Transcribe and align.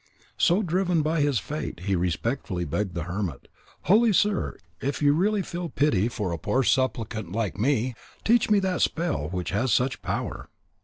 So, 0.35 0.63
driven 0.63 0.97
on 0.97 1.03
by 1.03 1.21
his 1.21 1.37
fate, 1.37 1.81
he 1.81 1.95
respectfully 1.95 2.65
begged 2.65 2.95
the 2.95 3.03
hermit: 3.03 3.47
"Holy 3.83 4.11
sir, 4.11 4.57
if 4.81 4.99
you 4.99 5.13
really 5.13 5.43
feel 5.43 5.69
pity 5.69 6.07
for 6.09 6.31
a 6.31 6.39
poor 6.39 6.63
suppliant 6.63 7.31
like 7.33 7.59
me, 7.59 7.93
teach 8.23 8.49
me 8.49 8.57
that 8.61 8.81
spell 8.81 9.29
which 9.29 9.51
has 9.51 9.71
such 9.71 10.01
power." 10.01 10.49